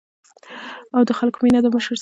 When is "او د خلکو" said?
0.95-1.37